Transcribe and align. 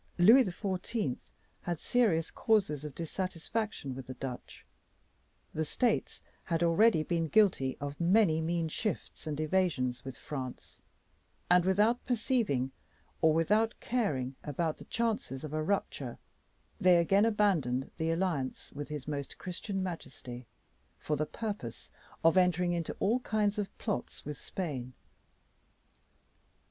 Louis 0.17 0.43
XIV. 0.45 1.17
had 1.61 1.79
serious 1.79 2.31
causes 2.31 2.83
of 2.83 2.95
dissatisfaction 2.95 3.93
with 3.93 4.07
the 4.07 4.15
Dutch; 4.15 4.65
the 5.53 5.63
States 5.63 6.19
had 6.45 6.63
already 6.63 7.03
been 7.03 7.27
guilty 7.27 7.77
of 7.79 7.99
many 8.01 8.41
mean 8.41 8.67
shifts 8.67 9.27
and 9.27 9.39
evasions 9.39 10.03
with 10.03 10.17
France, 10.17 10.79
and 11.51 11.65
without 11.65 12.03
perceiving 12.07 12.71
or 13.21 13.31
without 13.35 13.79
caring 13.79 14.33
about 14.43 14.77
the 14.77 14.85
chances 14.85 15.43
of 15.43 15.53
a 15.53 15.61
rupture, 15.61 16.17
they 16.79 16.97
again 16.97 17.23
abandoned 17.23 17.91
the 17.97 18.09
alliance 18.09 18.71
with 18.73 18.87
his 18.87 19.07
Most 19.07 19.37
Christian 19.37 19.83
Majesty, 19.83 20.47
for 20.97 21.15
the 21.15 21.27
purpose 21.27 21.91
of 22.23 22.37
entering 22.37 22.73
into 22.73 22.97
all 22.99 23.19
kinds 23.19 23.59
of 23.59 23.77
plots 23.77 24.25
with 24.25 24.39
Spain. 24.41 24.93